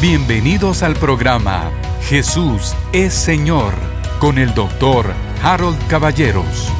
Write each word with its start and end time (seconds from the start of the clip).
Bienvenidos 0.00 0.82
al 0.82 0.94
programa 0.94 1.70
Jesús 2.04 2.74
es 2.90 3.12
Señor 3.12 3.74
con 4.18 4.38
el 4.38 4.54
doctor 4.54 5.04
Harold 5.42 5.76
Caballeros. 5.88 6.72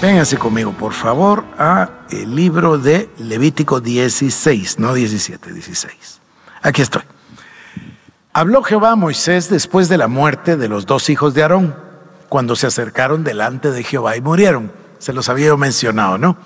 Véngase 0.00 0.38
conmigo, 0.38 0.70
por 0.70 0.92
favor, 0.92 1.42
a 1.58 1.90
el 2.08 2.36
libro 2.36 2.78
de 2.78 3.10
Levítico 3.18 3.80
16, 3.80 4.78
no 4.78 4.94
17, 4.94 5.52
16. 5.52 6.20
Aquí 6.62 6.82
estoy. 6.82 7.02
Habló 8.32 8.62
Jehová 8.62 8.92
a 8.92 8.96
Moisés 8.96 9.50
después 9.50 9.88
de 9.88 9.98
la 9.98 10.06
muerte 10.06 10.56
de 10.56 10.68
los 10.68 10.86
dos 10.86 11.10
hijos 11.10 11.34
de 11.34 11.42
Aarón, 11.42 11.74
cuando 12.28 12.54
se 12.54 12.68
acercaron 12.68 13.24
delante 13.24 13.72
de 13.72 13.82
Jehová 13.82 14.16
y 14.16 14.20
murieron. 14.20 14.70
Se 15.00 15.12
los 15.12 15.28
había 15.28 15.56
mencionado, 15.56 16.16
¿no? 16.16 16.36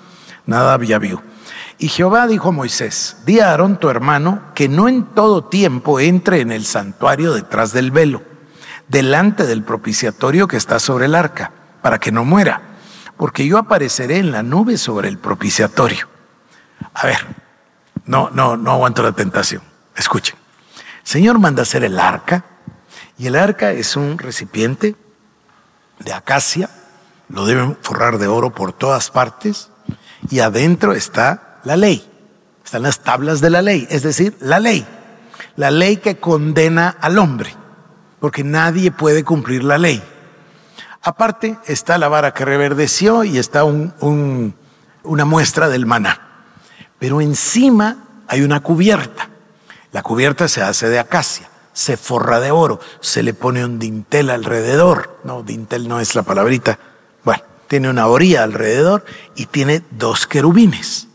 Nada 0.47 0.73
había 0.73 0.97
vio. 0.97 1.21
Y 1.81 1.87
Jehová 1.87 2.27
dijo 2.27 2.49
a 2.49 2.51
Moisés, 2.51 3.17
di 3.25 3.39
a 3.39 3.49
Aarón 3.49 3.79
tu 3.79 3.89
hermano 3.89 4.43
que 4.53 4.69
no 4.69 4.87
en 4.87 5.03
todo 5.03 5.45
tiempo 5.45 5.99
entre 5.99 6.39
en 6.39 6.51
el 6.51 6.63
santuario 6.63 7.33
detrás 7.33 7.73
del 7.73 7.89
velo, 7.89 8.21
delante 8.87 9.47
del 9.47 9.63
propiciatorio 9.63 10.47
que 10.47 10.57
está 10.57 10.77
sobre 10.77 11.05
el 11.05 11.15
arca, 11.15 11.51
para 11.81 11.99
que 11.99 12.11
no 12.11 12.23
muera, 12.23 12.61
porque 13.17 13.47
yo 13.47 13.57
apareceré 13.57 14.19
en 14.19 14.31
la 14.31 14.43
nube 14.43 14.77
sobre 14.77 15.09
el 15.09 15.17
propiciatorio. 15.17 16.07
A 16.93 17.07
ver, 17.07 17.25
no, 18.05 18.29
no, 18.29 18.57
no 18.57 18.73
aguanto 18.73 19.01
la 19.01 19.13
tentación. 19.13 19.63
Escuchen. 19.95 20.35
Señor 21.01 21.39
manda 21.39 21.63
hacer 21.63 21.83
el 21.83 21.99
arca, 21.99 22.45
y 23.17 23.25
el 23.25 23.35
arca 23.35 23.71
es 23.71 23.95
un 23.95 24.19
recipiente 24.19 24.95
de 25.97 26.13
acacia, 26.13 26.69
lo 27.27 27.47
deben 27.47 27.75
forrar 27.81 28.19
de 28.19 28.27
oro 28.27 28.51
por 28.51 28.71
todas 28.71 29.09
partes, 29.09 29.71
y 30.29 30.41
adentro 30.41 30.93
está 30.93 31.50
la 31.63 31.75
ley, 31.75 32.07
están 32.63 32.83
las 32.83 32.99
tablas 32.99 33.41
de 33.41 33.49
la 33.49 33.61
ley, 33.61 33.87
es 33.89 34.03
decir, 34.03 34.35
la 34.39 34.59
ley, 34.59 34.85
la 35.55 35.71
ley 35.71 35.97
que 35.97 36.17
condena 36.17 36.95
al 36.99 37.19
hombre, 37.19 37.55
porque 38.19 38.43
nadie 38.43 38.91
puede 38.91 39.23
cumplir 39.23 39.63
la 39.63 39.77
ley. 39.77 40.01
Aparte 41.03 41.57
está 41.65 41.97
la 41.97 42.07
vara 42.07 42.33
que 42.33 42.45
reverdeció 42.45 43.23
y 43.23 43.39
está 43.39 43.63
un, 43.63 44.55
una 45.03 45.25
muestra 45.25 45.67
del 45.69 45.85
maná, 45.85 46.45
pero 46.99 47.21
encima 47.21 48.05
hay 48.27 48.43
una 48.43 48.61
cubierta. 48.61 49.29
La 49.91 50.03
cubierta 50.03 50.47
se 50.47 50.61
hace 50.61 50.87
de 50.87 50.99
acacia, 50.99 51.49
se 51.73 51.97
forra 51.97 52.39
de 52.39 52.51
oro, 52.51 52.79
se 53.01 53.23
le 53.23 53.33
pone 53.33 53.65
un 53.65 53.77
dintel 53.77 54.29
alrededor. 54.29 55.19
No, 55.23 55.43
dintel 55.43 55.87
no 55.87 55.99
es 55.99 56.15
la 56.15 56.23
palabrita. 56.23 56.79
Bueno, 57.25 57.43
tiene 57.67 57.89
una 57.89 58.07
orilla 58.07 58.43
alrededor 58.43 59.03
y 59.35 59.47
tiene 59.47 59.83
dos 59.91 60.27
querubines. 60.27 61.07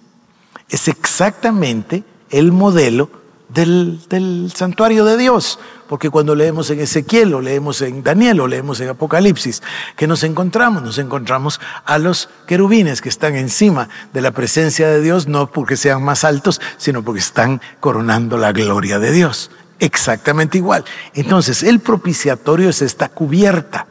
Es 0.68 0.88
exactamente 0.88 2.04
el 2.30 2.52
modelo 2.52 3.10
del, 3.48 4.52
santuario 4.54 5.04
de 5.04 5.16
Dios, 5.16 5.58
porque 5.88 6.10
cuando 6.10 6.34
leemos 6.34 6.68
en 6.70 6.80
Ezequiel 6.80 7.32
o 7.34 7.40
leemos 7.40 7.80
en 7.80 8.02
Daniel 8.02 8.40
o 8.40 8.48
leemos 8.48 8.80
en 8.80 8.88
Apocalipsis, 8.88 9.62
¿qué 9.96 10.06
nos 10.06 10.24
encontramos? 10.24 10.82
Nos 10.82 10.98
encontramos 10.98 11.60
a 11.84 11.98
los 11.98 12.28
querubines 12.46 13.00
que 13.00 13.08
están 13.08 13.36
encima 13.36 13.88
de 14.12 14.20
la 14.20 14.32
presencia 14.32 14.88
de 14.88 15.00
Dios, 15.00 15.28
no 15.28 15.50
porque 15.50 15.76
sean 15.76 16.02
más 16.02 16.24
altos, 16.24 16.60
sino 16.76 17.02
porque 17.02 17.20
están 17.20 17.60
coronando 17.80 18.36
la 18.36 18.52
gloria 18.52 18.98
de 18.98 19.12
Dios. 19.12 19.50
Exactamente 19.78 20.58
igual. 20.58 20.84
Entonces, 21.14 21.62
el 21.62 21.80
propiciatorio 21.80 22.70
es 22.70 22.82
esta 22.82 23.08
cubierta. 23.10 23.86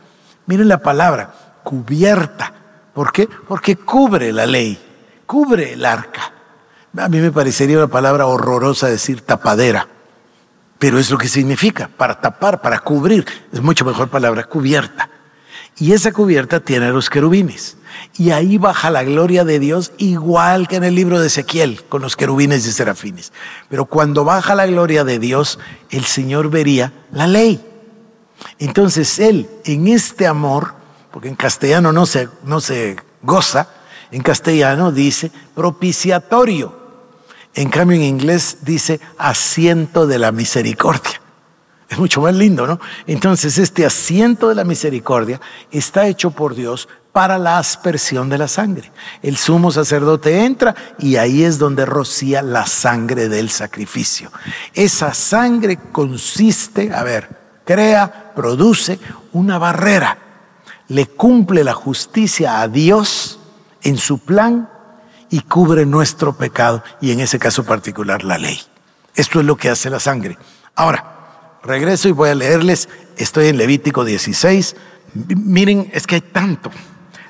Miren 0.48 0.68
la 0.68 0.82
palabra, 0.82 1.60
cubierta. 1.64 2.54
¿Por 2.94 3.12
qué? 3.12 3.28
Porque 3.48 3.78
cubre 3.78 4.32
la 4.32 4.46
ley, 4.46 4.78
cubre 5.26 5.74
el 5.74 5.86
arca. 5.86 6.35
A 6.98 7.10
mí 7.10 7.20
me 7.20 7.32
parecería 7.32 7.78
una 7.78 7.88
palabra 7.88 8.26
horrorosa 8.26 8.88
decir 8.88 9.22
tapadera, 9.22 9.88
pero 10.80 10.98
es 10.98 11.10
lo 11.12 11.18
que 11.18 11.28
significa, 11.28 11.90
para 11.98 12.22
tapar, 12.22 12.62
para 12.62 12.80
cubrir. 12.80 13.26
Es 13.52 13.62
mucho 13.62 13.84
mejor 13.84 14.10
palabra, 14.10 14.46
cubierta. 14.46 15.10
Y 15.78 15.92
esa 15.92 16.14
cubierta 16.14 16.62
tiene 16.62 16.90
los 16.92 17.10
querubines. 17.10 17.78
Y 18.18 18.32
ahí 18.32 18.58
baja 18.58 18.90
la 18.90 19.04
gloria 19.04 19.44
de 19.44 19.60
Dios 19.60 19.92
igual 19.98 20.70
que 20.70 20.78
en 20.78 20.86
el 20.86 20.96
libro 20.96 21.20
de 21.20 21.28
Ezequiel, 21.28 21.84
con 21.90 22.02
los 22.02 22.16
querubines 22.16 22.66
y 22.66 22.72
serafines. 22.72 23.34
Pero 23.70 23.86
cuando 23.86 24.24
baja 24.24 24.56
la 24.56 24.66
gloria 24.66 25.04
de 25.04 25.20
Dios, 25.20 25.60
el 25.90 26.06
Señor 26.06 26.50
vería 26.50 26.94
la 27.12 27.28
ley. 27.28 27.66
Entonces 28.58 29.20
Él, 29.20 29.50
en 29.66 29.90
este 29.90 30.28
amor, 30.28 30.76
porque 31.12 31.28
en 31.28 31.36
castellano 31.36 31.92
no 31.92 32.06
se, 32.06 32.30
no 32.46 32.62
se 32.62 32.96
goza, 33.22 33.68
en 34.12 34.22
castellano 34.22 34.94
dice 34.94 35.32
propiciatorio. 35.54 36.85
En 37.56 37.70
cambio, 37.70 37.96
en 37.96 38.04
inglés 38.04 38.58
dice 38.62 39.00
asiento 39.18 40.06
de 40.06 40.20
la 40.20 40.32
misericordia. 40.32 41.22
Es 41.88 41.98
mucho 41.98 42.20
más 42.22 42.34
lindo, 42.36 42.68
¿no? 42.68 42.80
Entonces, 43.08 43.58
este 43.58 43.86
asiento 43.86 44.50
de 44.50 44.56
la 44.56 44.64
misericordia 44.64 45.40
está 45.72 46.08
hecho 46.08 46.32
por 46.32 46.56
Dios 46.56 46.90
para 47.14 47.38
la 47.38 47.58
aspersión 47.58 48.28
de 48.28 48.38
la 48.38 48.50
sangre. 48.50 48.92
El 49.22 49.38
sumo 49.38 49.72
sacerdote 49.72 50.44
entra 50.44 50.76
y 51.00 51.16
ahí 51.16 51.44
es 51.44 51.58
donde 51.58 51.86
rocía 51.86 52.42
la 52.42 52.66
sangre 52.66 53.30
del 53.30 53.50
sacrificio. 53.50 54.32
Esa 54.74 55.14
sangre 55.14 55.78
consiste, 55.94 56.94
a 56.94 57.04
ver, 57.04 57.30
crea, 57.64 58.34
produce 58.36 59.00
una 59.32 59.58
barrera. 59.58 60.18
Le 60.90 61.06
cumple 61.06 61.64
la 61.64 61.74
justicia 61.74 62.60
a 62.60 62.68
Dios 62.68 63.40
en 63.82 63.98
su 63.98 64.18
plan 64.18 64.70
y 65.36 65.42
cubre 65.42 65.86
nuestro 65.86 66.38
pecado 66.38 66.82
y 67.02 67.12
en 67.12 67.20
ese 67.20 67.40
caso 67.40 67.66
particular 67.66 68.24
la 68.24 68.38
ley. 68.38 68.58
Esto 69.16 69.42
es 69.42 69.46
lo 69.46 69.58
que 69.58 69.70
hace 69.70 69.90
la 69.90 70.00
sangre. 70.00 70.38
Ahora, 70.76 71.58
regreso 71.62 72.08
y 72.08 72.14
voy 72.14 72.30
a 72.30 72.36
leerles, 72.36 72.88
estoy 73.18 73.48
en 73.48 73.58
Levítico 73.58 74.06
16. 74.06 74.78
Miren, 75.14 75.92
es 75.94 76.08
que 76.08 76.16
hay 76.16 76.22
tanto. 76.22 76.72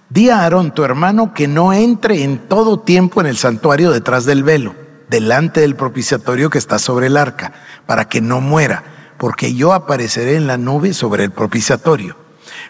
Di 0.08 0.30
a 0.30 0.42
Aarón, 0.42 0.72
tu 0.72 0.84
hermano, 0.84 1.34
que 1.34 1.48
no 1.48 1.74
entre 1.74 2.24
en 2.24 2.48
todo 2.48 2.80
tiempo 2.80 3.22
en 3.22 3.26
el 3.26 3.38
santuario 3.38 3.90
detrás 3.90 4.26
del 4.26 4.44
velo, 4.44 4.76
delante 5.10 5.62
del 5.62 5.76
propiciatorio 5.76 6.52
que 6.52 6.60
está 6.60 6.78
sobre 6.78 7.08
el 7.08 7.18
arca, 7.18 7.54
para 7.88 8.08
que 8.08 8.22
no 8.22 8.40
muera, 8.40 8.84
porque 9.18 9.56
yo 9.56 9.74
apareceré 9.74 10.36
en 10.36 10.46
la 10.46 10.58
nube 10.58 10.94
sobre 10.94 11.24
el 11.24 11.32
propiciatorio. 11.32 12.16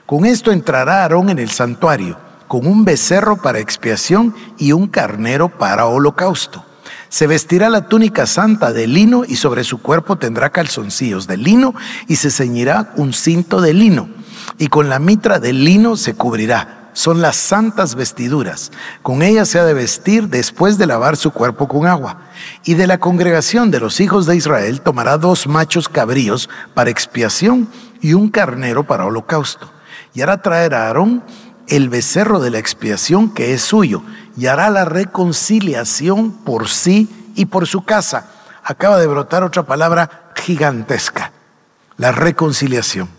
Con 0.06 0.26
esto 0.26 0.54
entrará 0.54 1.02
Aarón 1.02 1.30
en 1.30 1.40
el 1.40 1.50
santuario 1.52 2.25
con 2.48 2.68
un 2.68 2.86
becerro 2.86 3.38
para 3.38 3.60
expiación 3.60 4.36
y 4.58 4.72
un 4.72 4.88
carnero 4.88 5.50
para 5.50 5.86
holocausto. 5.86 6.64
Se 7.10 7.28
vestirá 7.28 7.70
la 7.70 7.88
túnica 7.88 8.26
santa 8.26 8.74
de 8.74 8.88
lino 8.88 9.24
y 9.26 9.38
sobre 9.38 9.64
su 9.64 9.82
cuerpo 9.82 10.18
tendrá 10.18 10.50
calzoncillos 10.50 11.28
de 11.28 11.38
lino 11.38 11.74
y 12.08 12.18
se 12.18 12.30
ceñirá 12.30 12.94
un 12.98 13.14
cinto 13.14 13.62
de 13.62 13.74
lino 13.74 14.10
y 14.58 14.68
con 14.68 14.90
la 14.90 15.00
mitra 15.00 15.40
de 15.40 15.54
lino 15.54 15.98
se 15.98 16.14
cubrirá. 16.14 16.90
Son 16.94 17.22
las 17.22 17.36
santas 17.36 17.96
vestiduras. 17.96 18.72
Con 19.02 19.22
ellas 19.22 19.50
se 19.50 19.60
ha 19.60 19.66
de 19.66 19.74
vestir 19.74 20.30
después 20.30 20.78
de 20.78 20.86
lavar 20.86 21.18
su 21.18 21.32
cuerpo 21.32 21.68
con 21.68 21.88
agua. 21.88 22.20
Y 22.64 22.76
de 22.76 22.88
la 22.88 23.00
congregación 23.00 23.70
de 23.70 23.82
los 23.82 24.00
hijos 24.00 24.26
de 24.26 24.38
Israel 24.38 24.80
tomará 24.80 25.18
dos 25.18 25.46
machos 25.46 25.90
cabríos 25.90 26.50
para 26.74 26.90
expiación 26.90 27.68
y 28.00 28.14
un 28.14 28.30
carnero 28.30 28.86
para 28.86 29.06
holocausto. 29.06 29.70
Y 30.14 30.22
hará 30.22 30.42
traer 30.42 30.74
a 30.74 30.88
Aarón 30.88 31.22
el 31.68 31.90
becerro 31.90 32.40
de 32.40 32.52
la 32.52 32.60
expiación 32.60 33.30
que 33.30 33.54
es 33.54 33.62
suyo 33.62 34.04
y 34.38 34.48
hará 34.48 34.70
la 34.70 34.86
reconciliación 34.86 36.32
por 36.32 36.68
sí 36.68 37.10
y 37.36 37.46
por 37.46 37.68
su 37.68 37.84
casa. 37.84 38.30
Acaba 38.64 38.98
de 38.98 39.08
brotar 39.08 39.44
otra 39.44 39.64
palabra 39.64 40.32
gigantesca, 40.36 41.32
la 41.98 42.12
reconciliación. 42.12 43.10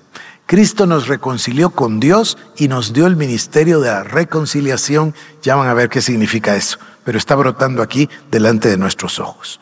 Cristo 0.46 0.86
nos 0.86 1.08
reconcilió 1.08 1.70
con 1.70 1.98
Dios 1.98 2.38
y 2.56 2.68
nos 2.68 2.92
dio 2.92 3.08
el 3.08 3.16
ministerio 3.16 3.80
de 3.80 3.90
la 3.90 4.04
reconciliación. 4.04 5.12
Ya 5.42 5.56
van 5.56 5.68
a 5.68 5.74
ver 5.74 5.88
qué 5.88 6.00
significa 6.00 6.54
eso, 6.54 6.78
pero 7.04 7.18
está 7.18 7.34
brotando 7.34 7.82
aquí 7.82 8.08
delante 8.30 8.68
de 8.68 8.76
nuestros 8.76 9.18
ojos. 9.18 9.58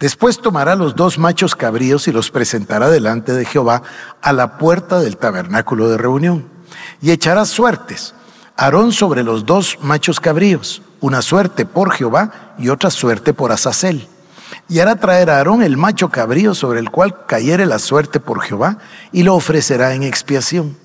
Después 0.00 0.40
tomará 0.40 0.74
los 0.74 0.96
dos 0.96 1.18
machos 1.18 1.54
cabríos 1.54 2.08
y 2.08 2.12
los 2.12 2.32
presentará 2.32 2.90
delante 2.90 3.32
de 3.32 3.44
Jehová 3.44 3.82
a 4.22 4.32
la 4.32 4.58
puerta 4.58 4.98
del 4.98 5.18
tabernáculo 5.18 5.88
de 5.88 5.98
reunión 5.98 6.48
y 7.00 7.12
echará 7.12 7.44
suertes 7.44 8.14
Aarón 8.56 8.92
sobre 8.92 9.24
los 9.24 9.46
dos 9.46 9.78
machos 9.80 10.20
cabríos, 10.20 10.80
una 11.00 11.22
suerte 11.22 11.66
por 11.66 11.90
Jehová 11.92 12.54
y 12.56 12.68
otra 12.68 12.90
suerte 12.90 13.34
por 13.34 13.50
Azazel. 13.50 14.06
Y 14.68 14.78
hará 14.78 14.94
traer 14.94 15.28
a 15.28 15.38
Aarón 15.38 15.64
el 15.64 15.76
macho 15.76 16.08
cabrío 16.08 16.54
sobre 16.54 16.78
el 16.78 16.90
cual 16.90 17.26
cayere 17.26 17.66
la 17.66 17.80
suerte 17.80 18.20
por 18.20 18.40
Jehová 18.42 18.78
y 19.10 19.24
lo 19.24 19.34
ofrecerá 19.34 19.94
en 19.94 20.04
expiación. 20.04 20.76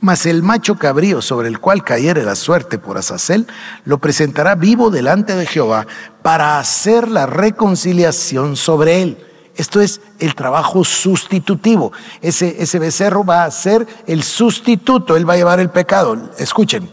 Mas 0.00 0.26
el 0.26 0.42
macho 0.42 0.78
cabrío 0.78 1.22
sobre 1.22 1.46
el 1.46 1.60
cual 1.60 1.84
cayere 1.84 2.24
la 2.24 2.34
suerte 2.34 2.78
por 2.78 2.98
Azazel 2.98 3.46
lo 3.84 3.98
presentará 3.98 4.56
vivo 4.56 4.90
delante 4.90 5.36
de 5.36 5.46
Jehová 5.46 5.86
para 6.22 6.58
hacer 6.58 7.06
la 7.06 7.26
reconciliación 7.26 8.56
sobre 8.56 9.00
él. 9.00 9.26
Esto 9.54 9.80
es 9.80 10.00
el 10.18 10.34
trabajo 10.34 10.82
sustitutivo. 10.82 11.92
Ese, 12.20 12.56
ese 12.60 12.80
becerro 12.80 13.24
va 13.24 13.44
a 13.44 13.50
ser 13.52 13.86
el 14.08 14.24
sustituto, 14.24 15.16
él 15.16 15.28
va 15.28 15.34
a 15.34 15.36
llevar 15.36 15.60
el 15.60 15.70
pecado. 15.70 16.30
Escuchen, 16.38 16.88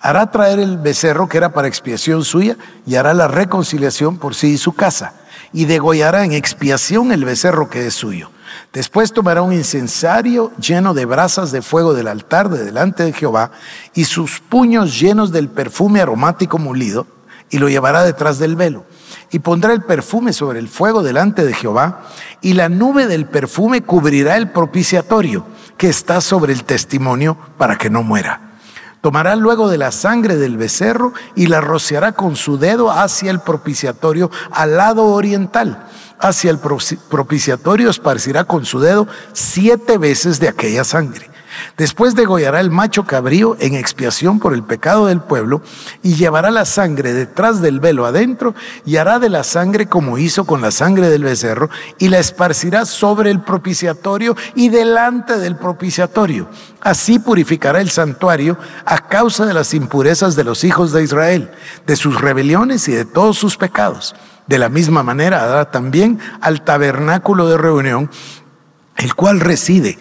Hará 0.00 0.30
traer 0.30 0.58
el 0.58 0.78
becerro 0.78 1.28
que 1.28 1.36
era 1.36 1.52
para 1.52 1.68
expiación 1.68 2.24
suya 2.24 2.56
y 2.86 2.94
hará 2.94 3.12
la 3.12 3.28
reconciliación 3.28 4.16
por 4.16 4.34
sí 4.34 4.52
y 4.52 4.58
su 4.58 4.72
casa. 4.72 5.12
Y 5.52 5.66
degollará 5.66 6.24
en 6.24 6.32
expiación 6.32 7.12
el 7.12 7.24
becerro 7.24 7.68
que 7.68 7.86
es 7.86 7.94
suyo. 7.94 8.30
Después 8.72 9.12
tomará 9.12 9.42
un 9.42 9.52
incensario 9.52 10.52
lleno 10.58 10.94
de 10.94 11.04
brasas 11.04 11.52
de 11.52 11.60
fuego 11.60 11.92
del 11.92 12.08
altar 12.08 12.48
de 12.48 12.64
delante 12.64 13.04
de 13.04 13.12
Jehová 13.12 13.50
y 13.94 14.04
sus 14.04 14.40
puños 14.40 14.98
llenos 14.98 15.32
del 15.32 15.48
perfume 15.48 16.00
aromático 16.00 16.58
molido 16.58 17.06
y 17.50 17.58
lo 17.58 17.68
llevará 17.68 18.02
detrás 18.02 18.38
del 18.38 18.56
velo. 18.56 18.86
Y 19.32 19.40
pondrá 19.40 19.72
el 19.72 19.82
perfume 19.82 20.32
sobre 20.32 20.60
el 20.60 20.68
fuego 20.68 21.02
delante 21.02 21.44
de 21.44 21.52
Jehová 21.52 22.02
y 22.40 22.54
la 22.54 22.68
nube 22.68 23.06
del 23.06 23.26
perfume 23.26 23.82
cubrirá 23.82 24.36
el 24.36 24.50
propiciatorio 24.50 25.44
que 25.76 25.88
está 25.88 26.20
sobre 26.20 26.52
el 26.52 26.64
testimonio 26.64 27.36
para 27.58 27.76
que 27.76 27.90
no 27.90 28.02
muera. 28.02 28.49
Tomará 29.00 29.34
luego 29.34 29.68
de 29.68 29.78
la 29.78 29.92
sangre 29.92 30.36
del 30.36 30.58
becerro 30.58 31.14
y 31.34 31.46
la 31.46 31.60
rociará 31.60 32.12
con 32.12 32.36
su 32.36 32.58
dedo 32.58 32.90
hacia 32.90 33.30
el 33.30 33.40
propiciatorio 33.40 34.30
al 34.50 34.76
lado 34.76 35.06
oriental. 35.06 35.86
Hacia 36.18 36.50
el 36.50 36.58
propiciatorio 36.58 37.88
esparcirá 37.88 38.44
con 38.44 38.66
su 38.66 38.78
dedo 38.78 39.08
siete 39.32 39.96
veces 39.96 40.38
de 40.38 40.48
aquella 40.48 40.84
sangre. 40.84 41.29
Después 41.76 42.14
degollará 42.14 42.60
el 42.60 42.70
macho 42.70 43.04
cabrío 43.04 43.56
en 43.60 43.74
expiación 43.74 44.38
por 44.38 44.54
el 44.54 44.62
pecado 44.62 45.06
del 45.06 45.20
pueblo 45.20 45.62
y 46.02 46.14
llevará 46.14 46.50
la 46.50 46.64
sangre 46.64 47.12
detrás 47.12 47.60
del 47.60 47.80
velo 47.80 48.06
adentro 48.06 48.54
y 48.84 48.96
hará 48.96 49.18
de 49.18 49.28
la 49.28 49.44
sangre 49.44 49.86
como 49.86 50.18
hizo 50.18 50.44
con 50.44 50.60
la 50.60 50.70
sangre 50.70 51.08
del 51.08 51.24
becerro 51.24 51.70
y 51.98 52.08
la 52.08 52.18
esparcirá 52.18 52.84
sobre 52.84 53.30
el 53.30 53.40
propiciatorio 53.40 54.36
y 54.54 54.68
delante 54.68 55.38
del 55.38 55.56
propiciatorio. 55.56 56.48
Así 56.80 57.18
purificará 57.18 57.80
el 57.80 57.90
santuario 57.90 58.58
a 58.84 59.08
causa 59.08 59.46
de 59.46 59.54
las 59.54 59.74
impurezas 59.74 60.36
de 60.36 60.44
los 60.44 60.64
hijos 60.64 60.92
de 60.92 61.02
Israel, 61.02 61.50
de 61.86 61.96
sus 61.96 62.20
rebeliones 62.20 62.88
y 62.88 62.92
de 62.92 63.04
todos 63.04 63.38
sus 63.38 63.56
pecados. 63.56 64.14
De 64.46 64.58
la 64.58 64.68
misma 64.68 65.02
manera 65.02 65.44
hará 65.44 65.70
también 65.70 66.18
al 66.40 66.62
tabernáculo 66.62 67.48
de 67.48 67.56
reunión, 67.56 68.10
el 68.96 69.14
cual 69.14 69.40
reside 69.40 69.98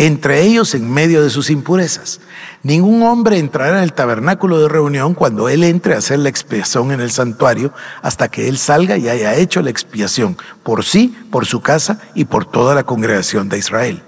entre 0.00 0.40
ellos 0.40 0.74
en 0.74 0.90
medio 0.90 1.22
de 1.22 1.28
sus 1.28 1.50
impurezas. 1.50 2.20
Ningún 2.62 3.02
hombre 3.02 3.38
entrará 3.38 3.76
en 3.76 3.82
el 3.82 3.92
tabernáculo 3.92 4.58
de 4.58 4.66
reunión 4.66 5.12
cuando 5.12 5.50
él 5.50 5.62
entre 5.62 5.92
a 5.94 5.98
hacer 5.98 6.20
la 6.20 6.30
expiación 6.30 6.90
en 6.90 7.02
el 7.02 7.10
santuario 7.10 7.74
hasta 8.00 8.28
que 8.28 8.48
él 8.48 8.56
salga 8.56 8.96
y 8.96 9.10
haya 9.10 9.34
hecho 9.34 9.60
la 9.60 9.68
expiación 9.68 10.38
por 10.62 10.86
sí, 10.86 11.14
por 11.30 11.44
su 11.44 11.60
casa 11.60 12.00
y 12.14 12.24
por 12.24 12.46
toda 12.46 12.74
la 12.74 12.84
congregación 12.84 13.50
de 13.50 13.58
Israel. 13.58 14.02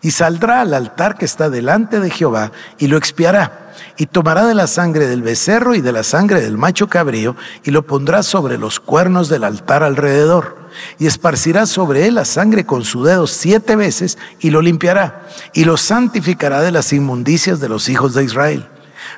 Y 0.00 0.12
saldrá 0.12 0.62
al 0.62 0.72
altar 0.72 1.18
que 1.18 1.26
está 1.26 1.50
delante 1.50 2.00
de 2.00 2.08
Jehová 2.08 2.52
y 2.78 2.86
lo 2.86 2.96
expiará 2.96 3.74
y 3.98 4.06
tomará 4.06 4.46
de 4.46 4.54
la 4.54 4.66
sangre 4.66 5.06
del 5.06 5.20
becerro 5.20 5.74
y 5.74 5.82
de 5.82 5.92
la 5.92 6.02
sangre 6.02 6.40
del 6.40 6.56
macho 6.56 6.88
cabrío 6.88 7.36
y 7.62 7.72
lo 7.72 7.86
pondrá 7.86 8.22
sobre 8.22 8.56
los 8.56 8.80
cuernos 8.80 9.28
del 9.28 9.44
altar 9.44 9.82
alrededor 9.82 10.65
y 10.98 11.06
esparcirá 11.06 11.66
sobre 11.66 12.06
él 12.06 12.14
la 12.16 12.24
sangre 12.24 12.66
con 12.66 12.84
su 12.84 13.04
dedo 13.04 13.26
siete 13.26 13.76
veces 13.76 14.18
y 14.40 14.50
lo 14.50 14.62
limpiará 14.62 15.26
y 15.52 15.64
lo 15.64 15.76
santificará 15.76 16.60
de 16.60 16.72
las 16.72 16.92
inmundicias 16.92 17.60
de 17.60 17.68
los 17.68 17.88
hijos 17.88 18.14
de 18.14 18.24
Israel. 18.24 18.66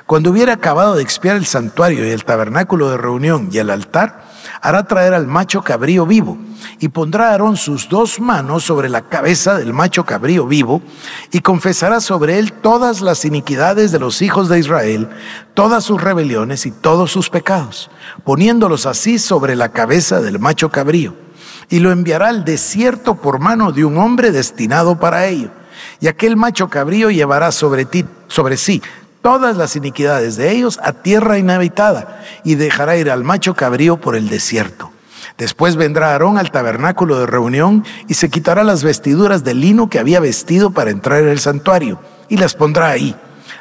Cuando 0.05 0.31
hubiera 0.31 0.53
acabado 0.53 0.95
de 0.95 1.03
expiar 1.03 1.35
el 1.35 1.45
santuario 1.45 2.05
y 2.05 2.09
el 2.09 2.23
tabernáculo 2.23 2.89
de 2.89 2.97
reunión 2.97 3.49
y 3.51 3.57
el 3.59 3.69
altar, 3.69 4.23
hará 4.61 4.83
traer 4.83 5.13
al 5.13 5.27
macho 5.27 5.61
cabrío 5.61 6.05
vivo 6.05 6.37
y 6.79 6.89
pondrá 6.89 7.31
Aarón 7.31 7.57
sus 7.57 7.89
dos 7.89 8.19
manos 8.19 8.63
sobre 8.63 8.89
la 8.89 9.01
cabeza 9.01 9.57
del 9.57 9.73
macho 9.73 10.05
cabrío 10.05 10.47
vivo 10.47 10.81
y 11.31 11.41
confesará 11.41 12.01
sobre 12.01 12.39
él 12.39 12.53
todas 12.53 13.01
las 13.01 13.25
iniquidades 13.25 13.91
de 13.91 13.99
los 13.99 14.21
hijos 14.21 14.49
de 14.49 14.59
Israel, 14.59 15.09
todas 15.53 15.83
sus 15.83 16.01
rebeliones 16.01 16.65
y 16.65 16.71
todos 16.71 17.11
sus 17.11 17.29
pecados, 17.29 17.89
poniéndolos 18.23 18.85
así 18.85 19.19
sobre 19.19 19.55
la 19.55 19.69
cabeza 19.69 20.21
del 20.21 20.39
macho 20.39 20.69
cabrío 20.69 21.28
y 21.69 21.79
lo 21.79 21.91
enviará 21.91 22.29
al 22.29 22.43
desierto 22.43 23.15
por 23.15 23.39
mano 23.39 23.71
de 23.71 23.85
un 23.85 23.97
hombre 23.97 24.31
destinado 24.31 24.99
para 24.99 25.27
ello. 25.27 25.49
Y 25.99 26.07
aquel 26.07 26.35
macho 26.35 26.69
cabrío 26.69 27.09
llevará 27.09 27.51
sobre 27.51 27.85
ti, 27.85 28.05
sobre 28.27 28.57
sí, 28.57 28.81
todas 29.21 29.57
las 29.57 29.75
iniquidades 29.75 30.35
de 30.35 30.51
ellos 30.51 30.79
a 30.83 30.93
tierra 30.93 31.37
inhabitada 31.37 32.21
y 32.43 32.55
dejará 32.55 32.97
ir 32.97 33.11
al 33.11 33.23
macho 33.23 33.53
cabrío 33.53 33.97
por 33.97 34.15
el 34.15 34.29
desierto. 34.29 34.91
Después 35.37 35.75
vendrá 35.75 36.11
Aarón 36.11 36.37
al 36.37 36.51
tabernáculo 36.51 37.19
de 37.19 37.25
reunión 37.25 37.85
y 38.07 38.15
se 38.15 38.29
quitará 38.29 38.63
las 38.63 38.83
vestiduras 38.83 39.43
de 39.43 39.53
lino 39.53 39.89
que 39.89 39.99
había 39.99 40.19
vestido 40.19 40.71
para 40.71 40.91
entrar 40.91 41.21
en 41.21 41.29
el 41.29 41.39
santuario 41.39 41.99
y 42.27 42.37
las 42.37 42.55
pondrá 42.55 42.89
ahí 42.89 43.15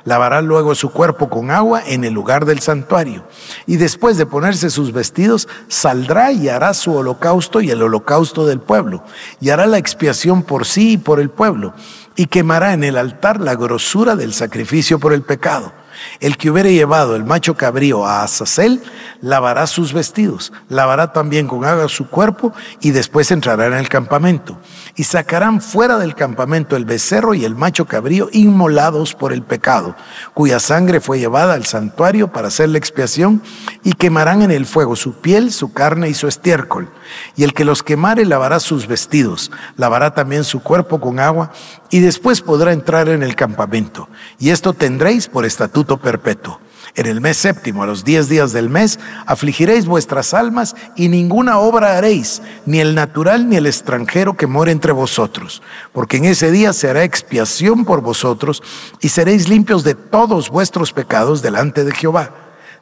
Lavará 0.05 0.43
luego 0.43 0.75
su 0.75 0.91
cuerpo 0.91 1.29
con 1.29 1.51
agua 1.51 1.83
en 1.87 2.05
el 2.05 2.15
lugar 2.15 2.45
del 2.45 2.61
santuario. 2.61 3.25
Y 3.67 3.77
después 3.77 4.17
de 4.17 4.27
ponerse 4.27 4.71
sus 4.71 4.93
vestidos, 4.93 5.49
saldrá 5.69 6.33
y 6.33 6.49
hará 6.49 6.75
su 6.75 6.95
holocausto 6.95 7.61
y 7.61 7.71
el 7.71 7.83
holocausto 7.83 8.47
del 8.47 8.61
pueblo. 8.61 9.03
Y 9.41 9.51
hará 9.51 9.67
la 9.67 9.79
expiación 9.79 10.43
por 10.43 10.67
sí 10.67 10.93
y 10.93 10.97
por 10.99 11.21
el 11.21 11.31
pueblo. 11.31 11.75
Y 12.17 12.27
quemará 12.27 12.73
en 12.73 12.85
el 12.85 12.97
altar 12.97 13.41
la 13.41 13.55
grosura 13.55 14.17
del 14.17 14.33
sacrificio 14.35 14.99
por 14.99 15.13
el 15.13 15.23
pecado 15.23 15.73
el 16.21 16.37
que 16.37 16.51
hubiere 16.51 16.73
llevado 16.73 17.17
el 17.17 17.25
macho 17.25 17.55
cabrío 17.55 18.07
a 18.07 18.23
Azazel, 18.23 18.83
lavará 19.21 19.67
sus 19.67 19.93
vestidos, 19.93 20.53
lavará 20.69 21.13
también 21.13 21.47
con 21.47 21.65
agua 21.65 21.89
su 21.89 22.09
cuerpo 22.09 22.53
y 22.81 22.91
después 22.91 23.31
entrará 23.31 23.67
en 23.67 23.75
el 23.75 23.89
campamento. 23.89 24.59
Y 24.97 25.05
sacarán 25.05 25.61
fuera 25.61 25.99
del 25.99 26.15
campamento 26.15 26.77
el 26.77 26.85
becerro 26.85 27.35
y 27.35 27.45
el 27.45 27.55
macho 27.55 27.87
cabrío 27.87 28.29
inmolados 28.33 29.15
por 29.15 29.33
el 29.33 29.43
pecado, 29.43 29.95
cuya 30.35 30.59
sangre 30.61 31.01
fue 31.01 31.19
llevada 31.19 31.55
al 31.55 31.67
santuario 31.67 32.33
para 32.33 32.49
hacer 32.49 32.69
la 32.69 32.79
expiación, 32.79 33.43
y 33.85 33.93
quemarán 33.93 34.43
en 34.43 34.51
el 34.51 34.67
fuego 34.67 34.97
su 34.97 35.15
piel, 35.15 35.53
su 35.53 35.73
carne 35.73 36.09
y 36.09 36.15
su 36.15 36.29
estiércol. 36.29 36.91
Y 37.37 37.45
el 37.45 37.55
que 37.55 37.65
los 37.65 37.83
quemare 37.83 38.25
lavará 38.25 38.61
sus 38.61 38.87
vestidos, 38.87 39.51
lavará 39.77 40.15
también 40.15 40.45
su 40.45 40.63
cuerpo 40.63 41.01
con 41.01 41.21
agua, 41.21 41.53
y 41.91 42.01
después 42.01 42.43
podrá 42.43 42.73
entrar 42.73 43.09
en 43.09 43.23
el 43.23 43.35
campamento. 43.35 44.09
Y 44.39 44.51
esto 44.51 44.73
tendréis 44.75 45.29
por 45.29 45.45
estatuto 45.45 45.88
perpetuo. 45.97 46.61
En 46.95 47.07
el 47.07 47.21
mes 47.21 47.37
séptimo, 47.37 47.83
a 47.83 47.87
los 47.87 48.05
diez 48.05 48.29
días 48.29 48.53
del 48.53 48.69
mes, 48.69 48.99
afligiréis 49.25 49.87
vuestras 49.87 50.35
almas 50.35 50.75
y 50.97 51.09
ninguna 51.09 51.59
obra 51.59 51.97
haréis, 51.97 52.43
ni 52.67 52.81
el 52.81 52.95
natural 52.95 53.49
ni 53.49 53.57
el 53.57 53.67
extranjero 53.67 54.37
que 54.37 54.47
more 54.49 54.73
entre 54.73 54.93
vosotros, 54.93 55.63
porque 55.93 56.17
en 56.17 56.25
ese 56.25 56.51
día 56.51 56.73
se 56.73 56.91
hará 56.91 57.05
expiación 57.05 57.85
por 57.85 58.01
vosotros 58.01 58.63
y 59.01 59.11
seréis 59.11 59.49
limpios 59.49 59.85
de 59.85 59.95
todos 59.95 60.51
vuestros 60.51 60.93
pecados 60.93 61.41
delante 61.41 61.85
de 61.85 61.93
Jehová. 61.93 62.35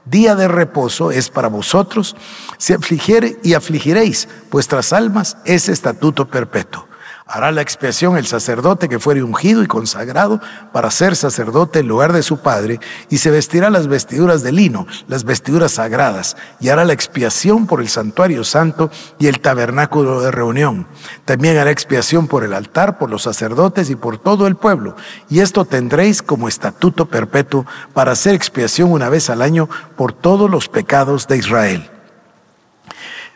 Día 0.07 0.35
de 0.35 0.49
reposo 0.49 1.11
es 1.11 1.29
para 1.29 1.49
vosotros, 1.49 2.17
si 2.59 2.73
afligiere 2.73 3.39
y 3.43 3.55
afligiréis 3.55 4.29
vuestras 4.51 4.93
almas, 4.93 5.37
es 5.45 5.69
estatuto 5.69 6.27
perpetuo. 6.29 6.87
Hará 7.29 7.51
la 7.51 7.61
expiación 7.61 8.17
el 8.17 8.27
sacerdote 8.27 8.89
que 8.89 9.01
fuere 9.01 9.21
ungido 9.21 9.61
y 9.65 9.67
consagrado 9.67 10.41
para 10.73 10.93
ser 10.93 11.17
sacerdote 11.17 11.81
en 11.81 11.89
lugar 11.89 12.13
de 12.13 12.23
su 12.23 12.39
padre, 12.39 12.79
y 13.11 13.19
se 13.19 13.33
vestirá 13.33 13.69
las 13.69 13.89
vestiduras 13.89 14.45
de 14.45 14.53
lino, 14.53 14.87
las 15.09 15.25
vestiduras 15.25 15.73
sagradas, 15.73 16.37
y 16.61 16.69
hará 16.69 16.85
la 16.85 16.93
expiación 16.93 17.67
por 17.67 17.81
el 17.81 17.89
santuario 17.89 18.45
santo 18.45 18.93
y 19.19 19.27
el 19.27 19.41
tabernáculo 19.41 20.21
de 20.21 20.31
reunión. 20.31 20.87
También 21.25 21.59
hará 21.59 21.73
expiación 21.73 22.29
por 22.29 22.45
el 22.45 22.53
altar, 22.53 22.97
por 22.97 23.11
los 23.11 23.23
sacerdotes 23.23 23.91
y 23.91 23.97
por 23.97 24.19
todo 24.19 24.47
el 24.47 24.55
pueblo, 24.55 24.95
y 25.29 25.41
esto 25.41 25.65
tendréis 25.65 26.23
como 26.23 26.47
estatuto 26.47 27.07
perpetuo 27.07 27.67
para 27.93 28.13
hacer 28.13 28.37
expiación 28.37 28.93
una 28.93 29.09
vez 29.09 29.31
al 29.31 29.43
año 29.43 29.69
por 29.97 30.13
todos 30.13 30.49
los 30.49 30.69
pecados 30.69 31.27
de 31.27 31.39
Israel. 31.39 31.91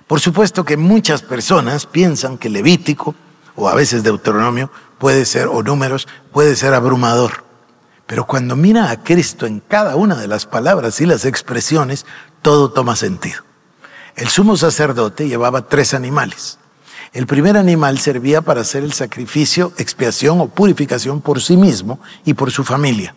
Por 0.06 0.20
supuesto 0.20 0.64
que 0.64 0.76
muchas 0.76 1.22
personas 1.22 1.86
piensan 1.86 2.38
que 2.38 2.48
Levítico, 2.48 3.16
o 3.60 3.68
a 3.68 3.74
veces 3.74 4.02
Deuteronomio, 4.02 4.70
puede 4.98 5.26
ser, 5.26 5.48
o 5.48 5.62
números, 5.62 6.08
puede 6.32 6.56
ser 6.56 6.72
abrumador. 6.72 7.44
Pero 8.06 8.26
cuando 8.26 8.56
mira 8.56 8.90
a 8.90 9.02
Cristo 9.02 9.46
en 9.46 9.60
cada 9.60 9.96
una 9.96 10.16
de 10.16 10.26
las 10.26 10.46
palabras 10.46 11.00
y 11.00 11.06
las 11.06 11.26
expresiones, 11.26 12.06
todo 12.42 12.72
toma 12.72 12.96
sentido. 12.96 13.42
El 14.16 14.28
sumo 14.28 14.56
sacerdote 14.56 15.28
llevaba 15.28 15.68
tres 15.68 15.94
animales. 15.94 16.58
El 17.12 17.26
primer 17.26 17.56
animal 17.56 17.98
servía 17.98 18.40
para 18.40 18.62
hacer 18.62 18.82
el 18.82 18.92
sacrificio, 18.92 19.72
expiación 19.76 20.40
o 20.40 20.48
purificación 20.48 21.20
por 21.20 21.40
sí 21.40 21.56
mismo 21.56 22.00
y 22.24 22.34
por 22.34 22.50
su 22.50 22.64
familia. 22.64 23.14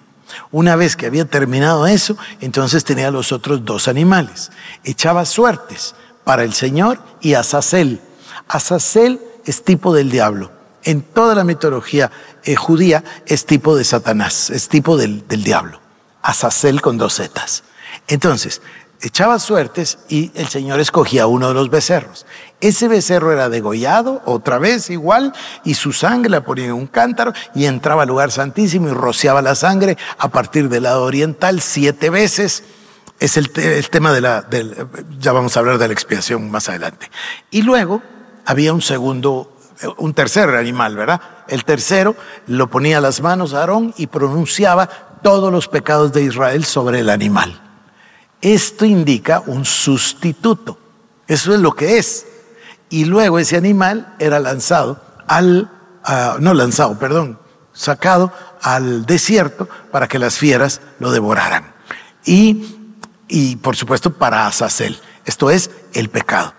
Una 0.52 0.76
vez 0.76 0.96
que 0.96 1.06
había 1.06 1.26
terminado 1.26 1.88
eso, 1.88 2.18
entonces 2.42 2.84
tenía 2.84 3.12
los 3.12 3.32
otros 3.32 3.64
dos 3.64 3.88
animales. 3.88 4.52
Echaba 4.84 5.26
suertes 5.26 5.96
para 6.24 6.44
el 6.44 6.54
Señor 6.54 7.00
y 7.22 7.36
Azazel. 7.36 8.02
Azazel 8.48 9.22
es 9.46 9.64
tipo 9.64 9.94
del 9.94 10.10
diablo. 10.10 10.52
En 10.84 11.02
toda 11.02 11.36
la 11.36 11.44
mitología 11.44 12.12
eh, 12.44 12.56
judía 12.56 13.04
es 13.26 13.46
tipo 13.46 13.76
de 13.76 13.84
Satanás, 13.84 14.50
es 14.50 14.68
tipo 14.68 14.98
del, 14.98 15.28
del 15.28 15.44
diablo. 15.44 15.80
Azazel 16.22 16.82
con 16.82 16.98
dos 16.98 17.16
zetas. 17.16 17.64
Entonces, 18.08 18.62
echaba 19.04 19.38
suertes 19.38 20.00
y 20.08 20.32
el 20.36 20.48
Señor 20.48 20.80
escogía 20.80 21.28
uno 21.28 21.50
de 21.50 21.54
los 21.54 21.70
becerros. 21.70 22.26
Ese 22.62 22.88
becerro 22.88 23.34
era 23.34 23.50
degollado, 23.50 24.22
otra 24.26 24.58
vez 24.58 24.90
igual, 24.90 25.34
y 25.66 25.74
su 25.74 25.92
sangre 25.92 26.30
la 26.30 26.44
ponía 26.44 26.66
en 26.66 26.74
un 26.74 26.88
cántaro 26.88 27.34
y 27.54 27.66
entraba 27.66 28.04
al 28.04 28.08
lugar 28.08 28.32
santísimo 28.32 28.88
y 28.88 28.94
rociaba 28.94 29.42
la 29.42 29.56
sangre 29.56 29.98
a 30.18 30.30
partir 30.30 30.70
del 30.70 30.84
lado 30.84 31.04
oriental 31.04 31.62
siete 31.62 32.10
veces. 32.10 32.64
Es 33.20 33.38
el, 33.38 33.52
tema 33.52 34.12
de 34.14 34.22
la, 34.22 34.42
del, 34.42 34.88
ya 35.20 35.34
vamos 35.34 35.56
a 35.56 35.60
hablar 35.60 35.78
de 35.78 35.88
la 35.88 35.94
expiación 35.94 36.50
más 36.50 36.70
adelante. 36.70 37.12
Y 37.52 37.62
luego 37.62 38.02
había 38.46 38.74
un 38.74 38.82
segundo, 38.82 39.52
un 39.98 40.14
tercer 40.14 40.50
animal, 40.50 40.96
¿verdad? 40.96 41.22
El 41.48 41.66
tercero 41.66 42.16
lo 42.48 42.70
ponía 42.70 43.02
las 43.02 43.22
manos 43.22 43.54
a 43.54 43.60
Aarón 43.60 43.94
y 43.98 44.08
pronunciaba 44.08 44.88
todos 45.22 45.52
los 45.52 45.68
pecados 45.68 46.12
de 46.14 46.24
Israel 46.24 46.66
sobre 46.66 47.00
el 47.00 47.10
animal. 47.10 47.60
Esto 48.42 48.86
indica 48.86 49.42
un 49.48 49.66
sustituto. 49.66 50.78
Eso 51.28 51.54
es 51.54 51.60
lo 51.62 51.72
que 51.72 51.98
es. 51.98 52.26
Y 52.90 53.06
luego 53.06 53.40
ese 53.40 53.56
animal 53.56 54.16
era 54.20 54.40
lanzado 54.40 55.02
al, 55.28 55.70
no 56.40 56.54
lanzado, 56.54 57.00
perdón, 57.00 57.40
sacado 57.72 58.32
al 58.62 59.06
desierto 59.06 59.68
para 59.92 60.08
que 60.08 60.20
las 60.20 60.38
fieras 60.38 60.82
lo 61.00 61.12
devoraran. 61.12 61.74
Y, 62.26 62.98
y 63.28 63.56
por 63.56 63.76
supuesto 63.76 64.14
para 64.14 64.46
Azazel. 64.46 65.00
Esto 65.26 65.50
es 65.50 65.72
el 65.94 66.10
pecado. 66.10 66.54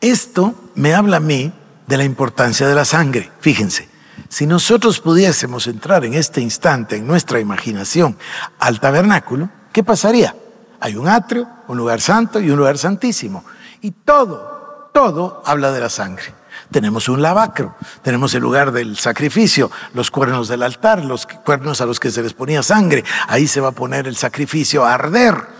Esto 0.00 0.54
me 0.76 0.94
habla 0.94 1.16
a 1.16 1.20
mí 1.20 1.52
de 1.86 1.96
la 1.96 2.04
importancia 2.04 2.68
de 2.68 2.74
la 2.74 2.84
sangre. 2.84 3.32
Fíjense, 3.40 3.88
si 4.28 4.46
nosotros 4.46 5.00
pudiésemos 5.00 5.66
entrar 5.66 6.04
en 6.04 6.14
este 6.14 6.40
instante 6.40 6.96
en 6.96 7.06
nuestra 7.06 7.40
imaginación 7.40 8.16
al 8.58 8.78
tabernáculo, 8.78 9.48
¿qué 9.72 9.82
pasaría? 9.82 10.36
Hay 10.80 10.94
un 10.94 11.08
atrio, 11.08 11.48
un 11.66 11.78
lugar 11.78 12.00
santo 12.00 12.38
y 12.40 12.50
un 12.50 12.58
lugar 12.58 12.78
santísimo. 12.78 13.44
Y 13.80 13.90
todo, 13.90 14.90
todo 14.92 15.42
habla 15.44 15.72
de 15.72 15.80
la 15.80 15.90
sangre. 15.90 16.34
Tenemos 16.70 17.08
un 17.08 17.22
lavacro, 17.22 17.74
tenemos 18.02 18.34
el 18.34 18.42
lugar 18.42 18.72
del 18.72 18.98
sacrificio, 18.98 19.70
los 19.94 20.10
cuernos 20.10 20.48
del 20.48 20.62
altar, 20.62 21.04
los 21.04 21.26
cuernos 21.26 21.80
a 21.80 21.86
los 21.86 21.98
que 21.98 22.10
se 22.10 22.22
les 22.22 22.34
ponía 22.34 22.62
sangre. 22.62 23.04
Ahí 23.26 23.48
se 23.48 23.60
va 23.60 23.68
a 23.68 23.72
poner 23.72 24.06
el 24.06 24.16
sacrificio 24.16 24.84
a 24.84 24.94
arder. 24.94 25.57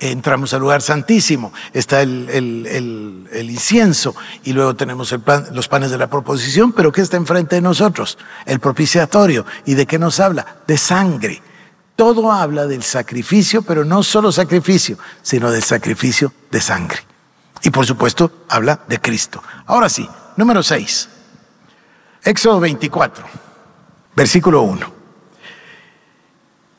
Entramos 0.00 0.52
al 0.52 0.60
lugar 0.60 0.82
santísimo, 0.82 1.52
está 1.72 2.02
el, 2.02 3.28
incienso 3.32 4.14
y 4.42 4.52
luego 4.52 4.74
tenemos 4.74 5.14
los 5.52 5.68
panes 5.68 5.90
de 5.90 5.98
la 5.98 6.08
proposición, 6.08 6.72
pero 6.72 6.92
¿qué 6.92 7.00
está 7.00 7.16
enfrente 7.16 7.56
de 7.56 7.62
nosotros? 7.62 8.18
El 8.44 8.60
propiciatorio. 8.60 9.46
¿Y 9.64 9.74
de 9.74 9.86
qué 9.86 9.98
nos 9.98 10.20
habla? 10.20 10.58
De 10.66 10.76
sangre. 10.76 11.40
Todo 11.96 12.32
habla 12.32 12.66
del 12.66 12.82
sacrificio, 12.82 13.62
pero 13.62 13.84
no 13.84 14.02
solo 14.02 14.32
sacrificio, 14.32 14.98
sino 15.22 15.50
del 15.50 15.62
sacrificio 15.62 16.32
de 16.50 16.60
sangre. 16.60 16.98
Y 17.62 17.70
por 17.70 17.86
supuesto, 17.86 18.44
habla 18.48 18.80
de 18.88 19.00
Cristo. 19.00 19.42
Ahora 19.66 19.88
sí, 19.88 20.08
número 20.36 20.62
6. 20.62 21.08
Éxodo 22.24 22.58
24, 22.60 23.24
versículo 24.16 24.62
1. 24.62 24.92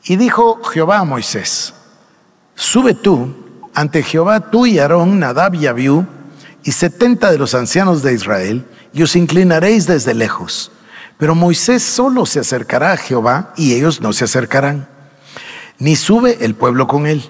Y 0.04 0.16
dijo 0.16 0.62
Jehová 0.64 0.98
a 0.98 1.04
Moisés, 1.04 1.74
sube 2.56 2.94
tú 2.94 3.32
ante 3.72 4.02
Jehová 4.02 4.50
tú 4.50 4.66
y 4.66 4.80
Aarón, 4.80 5.20
Nadab 5.20 5.54
y 5.54 5.68
Abiú, 5.68 6.04
y 6.64 6.72
setenta 6.72 7.30
de 7.30 7.38
los 7.38 7.54
ancianos 7.54 8.02
de 8.02 8.12
Israel, 8.12 8.66
y 8.92 9.04
os 9.04 9.14
inclinaréis 9.14 9.86
desde 9.86 10.14
lejos. 10.14 10.72
Pero 11.16 11.36
Moisés 11.36 11.84
solo 11.84 12.26
se 12.26 12.40
acercará 12.40 12.90
a 12.92 12.96
Jehová, 12.96 13.52
y 13.56 13.74
ellos 13.74 14.00
no 14.00 14.12
se 14.12 14.24
acercarán 14.24 14.88
ni 15.78 15.96
sube 15.96 16.38
el 16.44 16.54
pueblo 16.54 16.86
con 16.86 17.06
él. 17.06 17.22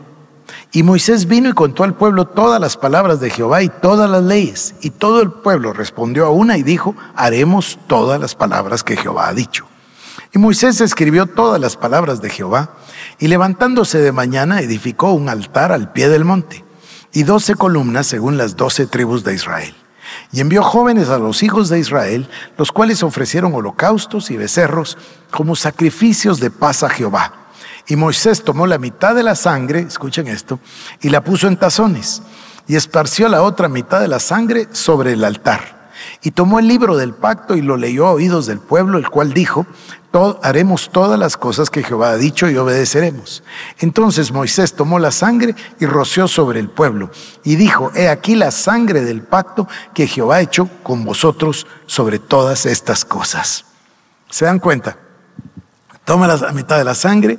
Y 0.73 0.83
Moisés 0.83 1.27
vino 1.27 1.49
y 1.49 1.53
contó 1.53 1.85
al 1.85 1.95
pueblo 1.95 2.27
todas 2.27 2.61
las 2.61 2.77
palabras 2.77 3.21
de 3.21 3.31
Jehová 3.31 3.63
y 3.63 3.69
todas 3.69 4.11
las 4.11 4.23
leyes. 4.23 4.75
Y 4.83 4.91
todo 4.91 5.23
el 5.23 5.31
pueblo 5.31 5.73
respondió 5.73 6.27
a 6.27 6.31
una 6.31 6.59
y 6.59 6.63
dijo, 6.63 6.95
haremos 7.15 7.79
todas 7.87 8.21
las 8.21 8.35
palabras 8.35 8.83
que 8.83 8.97
Jehová 8.97 9.29
ha 9.29 9.35
dicho. 9.35 9.67
Y 10.33 10.39
Moisés 10.39 10.81
escribió 10.81 11.27
todas 11.27 11.61
las 11.61 11.77
palabras 11.77 12.21
de 12.21 12.31
Jehová 12.31 12.71
y 13.19 13.29
levantándose 13.29 13.99
de 13.99 14.13
mañana 14.13 14.61
edificó 14.61 15.13
un 15.13 15.29
altar 15.29 15.73
al 15.73 15.93
pie 15.93 16.09
del 16.09 16.25
monte 16.25 16.65
y 17.13 17.23
doce 17.23 17.55
columnas 17.55 18.07
según 18.07 18.37
las 18.37 18.57
doce 18.57 18.87
tribus 18.87 19.25
de 19.25 19.35
Israel. 19.35 19.75
Y 20.33 20.41
envió 20.41 20.63
jóvenes 20.63 21.09
a 21.09 21.19
los 21.19 21.43
hijos 21.43 21.69
de 21.69 21.79
Israel, 21.79 22.29
los 22.59 22.73
cuales 22.73 23.03
ofrecieron 23.03 23.55
holocaustos 23.55 24.31
y 24.31 24.37
becerros 24.37 24.99
como 25.31 25.57
sacrificios 25.57 26.41
de 26.41 26.51
paz 26.51 26.83
a 26.83 26.89
Jehová 26.89 27.47
y 27.89 27.97
Moisés 27.97 28.43
tomó 28.43 28.67
la 28.67 28.79
mitad 28.79 29.15
de 29.15 29.23
la 29.23 29.35
sangre, 29.35 29.81
escuchen 29.81 30.27
esto, 30.27 30.59
y 31.01 31.09
la 31.09 31.23
puso 31.23 31.47
en 31.47 31.57
tazones, 31.57 32.23
y 32.67 32.75
esparció 32.75 33.29
la 33.29 33.43
otra 33.43 33.69
mitad 33.69 34.01
de 34.01 34.09
la 34.09 34.19
sangre 34.19 34.69
sobre 34.73 35.13
el 35.13 35.25
altar. 35.25 35.76
Y 36.23 36.31
tomó 36.31 36.59
el 36.59 36.69
libro 36.69 36.97
del 36.97 37.15
pacto 37.15 37.57
y 37.57 37.63
lo 37.63 37.77
leyó 37.77 38.07
a 38.07 38.13
oídos 38.13 38.47
del 38.47 38.59
pueblo, 38.59 38.99
el 38.99 39.09
cual 39.09 39.33
dijo, 39.33 39.67
haremos 40.43 40.91
todas 40.91 41.19
las 41.19 41.37
cosas 41.37 41.69
que 41.69 41.83
Jehová 41.83 42.11
ha 42.11 42.17
dicho 42.17 42.49
y 42.49 42.57
obedeceremos. 42.57 43.43
Entonces 43.79 44.33
Moisés 44.33 44.73
tomó 44.73 44.99
la 44.99 45.11
sangre 45.11 45.55
y 45.79 45.85
roció 45.85 46.27
sobre 46.27 46.59
el 46.59 46.71
pueblo 46.71 47.11
y 47.45 47.57
dijo, 47.57 47.93
he 47.95 48.09
aquí 48.09 48.35
la 48.35 48.51
sangre 48.51 49.03
del 49.03 49.23
pacto 49.23 49.69
que 49.93 50.07
Jehová 50.07 50.37
ha 50.37 50.41
hecho 50.41 50.71
con 50.83 51.05
vosotros 51.05 51.67
sobre 51.87 52.19
todas 52.19 52.65
estas 52.65 53.05
cosas. 53.05 53.67
¿Se 54.31 54.47
dan 54.47 54.59
cuenta? 54.59 54.97
Toma 56.05 56.27
la 56.27 56.53
mitad 56.53 56.79
de 56.79 56.85
la 56.85 56.95
sangre, 56.95 57.39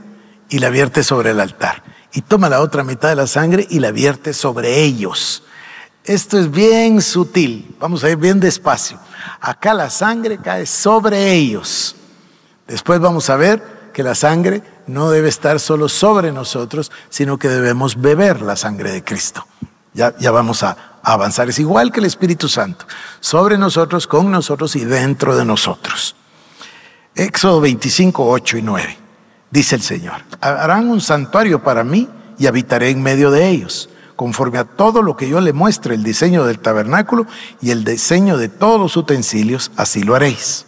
y 0.50 0.60
la 0.60 0.70
vierte 0.70 1.04
sobre 1.04 1.32
el 1.32 1.40
altar. 1.40 1.84
Y 2.14 2.22
toma 2.22 2.50
la 2.50 2.62
otra 2.62 2.84
mitad 2.84 3.10
de 3.10 3.16
la 3.16 3.28
sangre 3.28 3.68
y 3.70 3.80
la 3.80 3.92
vierte 3.92 4.34
sobre 4.34 4.82
ellos. 4.84 5.44
Esto 6.08 6.40
es 6.40 6.50
bien 6.50 7.02
sutil. 7.02 7.76
Vamos 7.80 8.04
a 8.04 8.10
ir 8.10 8.18
bien 8.18 8.40
despacio. 8.40 9.00
Acá 9.40 9.74
la 9.76 9.90
sangre 9.90 10.40
cae 10.40 10.66
sobre 10.66 11.34
ellos. 11.34 11.96
Después 12.66 13.00
vamos 13.00 13.30
a 13.30 13.36
ver 13.36 13.92
que 13.94 14.02
la 14.02 14.16
sangre 14.16 14.64
no 14.88 15.12
debe 15.12 15.30
estar 15.30 15.60
solo 15.60 15.88
sobre 15.88 16.32
nosotros, 16.32 16.92
sino 17.10 17.38
que 17.38 17.50
debemos 17.50 18.02
beber 18.02 18.42
la 18.42 18.56
sangre 18.56 18.92
de 18.92 19.04
Cristo. 19.04 19.46
Ya, 19.94 20.18
ya 20.18 20.32
vamos 20.32 20.64
a, 20.64 21.00
avanzar. 21.04 21.50
Es 21.50 21.60
igual 21.60 21.92
que 21.92 22.00
el 22.00 22.06
Espíritu 22.06 22.50
Santo. 22.50 22.86
Sobre 23.20 23.58
nosotros, 23.58 24.08
con 24.08 24.32
nosotros 24.32 24.76
y 24.76 24.86
dentro 24.86 25.38
de 25.38 25.46
nosotros. 25.46 26.16
Éxodo 27.16 27.62
25, 27.62 28.28
8 28.28 28.58
y 28.58 28.62
9 28.62 28.98
dice 29.50 29.76
el 29.76 29.82
Señor. 29.82 30.22
Harán 30.42 30.90
un 30.90 31.02
santuario 31.02 31.64
para 31.64 31.84
mí 31.84 32.10
y 32.38 32.48
habitaré 32.48 32.90
en 32.90 33.02
medio 33.02 33.32
de 33.32 33.48
ellos, 33.50 33.90
conforme 34.18 34.58
a 34.58 34.66
todo 34.66 35.02
lo 35.02 35.16
que 35.16 35.30
yo 35.30 35.40
le 35.40 35.54
muestre, 35.54 35.96
el 35.96 36.04
diseño 36.04 36.44
del 36.44 36.60
tabernáculo 36.60 37.28
y 37.62 37.70
el 37.70 37.86
diseño 37.86 38.38
de 38.38 38.50
todos 38.50 38.82
los 38.82 38.98
utensilios, 38.98 39.72
así 39.78 40.04
lo 40.04 40.16
haréis. 40.16 40.66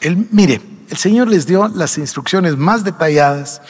El, 0.00 0.28
mire, 0.30 0.62
el 0.88 0.96
Señor 0.96 1.28
les 1.28 1.44
dio 1.44 1.68
las 1.68 1.98
instrucciones 1.98 2.56
más 2.56 2.84
detalladas, 2.84 3.60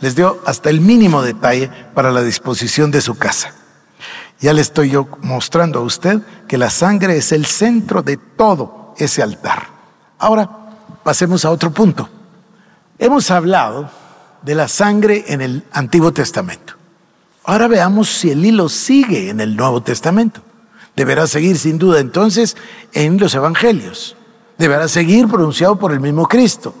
les 0.00 0.16
dio 0.16 0.40
hasta 0.46 0.70
el 0.70 0.80
mínimo 0.80 1.22
detalle 1.22 1.70
para 1.94 2.10
la 2.10 2.22
disposición 2.22 2.90
de 2.90 3.02
su 3.02 3.18
casa. 3.18 3.52
Ya 4.40 4.52
le 4.54 4.62
estoy 4.62 4.90
yo 4.90 5.08
mostrando 5.20 5.80
a 5.80 5.82
usted 5.82 6.20
que 6.46 6.56
la 6.56 6.70
sangre 6.70 7.18
es 7.18 7.32
el 7.32 7.44
centro 7.44 8.02
de 8.02 8.16
todo 8.16 8.94
ese 8.96 9.22
altar. 9.22 9.68
Ahora, 10.18 10.48
pasemos 11.04 11.44
a 11.44 11.50
otro 11.50 11.70
punto. 11.70 12.08
Hemos 12.98 13.30
hablado 13.30 13.90
de 14.40 14.54
la 14.54 14.68
sangre 14.68 15.24
en 15.28 15.42
el 15.42 15.64
Antiguo 15.72 16.12
Testamento. 16.12 16.77
Ahora 17.48 17.66
veamos 17.66 18.10
si 18.10 18.30
el 18.30 18.44
hilo 18.44 18.68
sigue 18.68 19.30
en 19.30 19.40
el 19.40 19.56
Nuevo 19.56 19.82
Testamento. 19.82 20.42
Deberá 20.94 21.26
seguir 21.26 21.56
sin 21.56 21.78
duda 21.78 21.98
entonces 21.98 22.58
en 22.92 23.16
los 23.16 23.34
Evangelios. 23.34 24.16
Deberá 24.58 24.86
seguir 24.86 25.26
pronunciado 25.28 25.78
por 25.78 25.92
el 25.92 25.98
mismo 25.98 26.28
Cristo. 26.28 26.74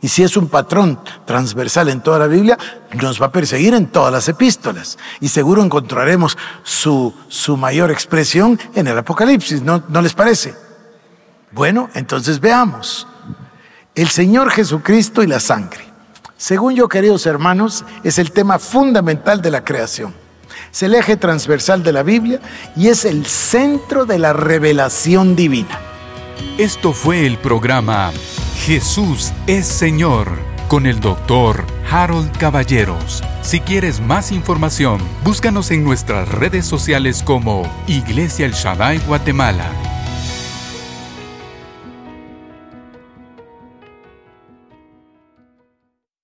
Y 0.00 0.08
si 0.08 0.22
es 0.22 0.38
un 0.38 0.48
patrón 0.48 0.98
transversal 1.26 1.90
en 1.90 2.00
toda 2.00 2.18
la 2.18 2.28
Biblia, 2.28 2.56
nos 2.94 3.20
va 3.20 3.26
a 3.26 3.30
perseguir 3.30 3.74
en 3.74 3.88
todas 3.88 4.10
las 4.10 4.26
epístolas. 4.26 4.96
Y 5.20 5.28
seguro 5.28 5.62
encontraremos 5.62 6.38
su, 6.62 7.12
su 7.28 7.58
mayor 7.58 7.90
expresión 7.90 8.58
en 8.74 8.86
el 8.86 8.96
Apocalipsis, 8.96 9.60
¿no, 9.60 9.82
¿no 9.86 10.00
les 10.00 10.14
parece? 10.14 10.54
Bueno, 11.52 11.90
entonces 11.92 12.40
veamos 12.40 13.06
el 13.94 14.08
Señor 14.08 14.50
Jesucristo 14.50 15.22
y 15.22 15.26
la 15.26 15.40
sangre. 15.40 15.95
Según 16.38 16.74
yo, 16.74 16.88
queridos 16.88 17.24
hermanos, 17.24 17.84
es 18.04 18.18
el 18.18 18.30
tema 18.30 18.58
fundamental 18.58 19.40
de 19.40 19.50
la 19.50 19.64
creación. 19.64 20.14
Es 20.70 20.82
el 20.82 20.94
eje 20.94 21.16
transversal 21.16 21.82
de 21.82 21.92
la 21.92 22.02
Biblia 22.02 22.40
y 22.76 22.88
es 22.88 23.06
el 23.06 23.24
centro 23.24 24.04
de 24.04 24.18
la 24.18 24.34
revelación 24.34 25.34
divina. 25.34 25.78
Esto 26.58 26.92
fue 26.92 27.26
el 27.26 27.38
programa 27.38 28.12
Jesús 28.58 29.32
es 29.46 29.66
Señor 29.66 30.38
con 30.68 30.86
el 30.86 31.00
doctor 31.00 31.64
Harold 31.90 32.36
Caballeros. 32.36 33.22
Si 33.40 33.60
quieres 33.60 34.00
más 34.00 34.30
información, 34.30 35.00
búscanos 35.24 35.70
en 35.70 35.84
nuestras 35.84 36.28
redes 36.28 36.66
sociales 36.66 37.22
como 37.22 37.62
Iglesia 37.86 38.44
El 38.44 38.52
Shaddai 38.52 38.98
Guatemala 39.06 39.70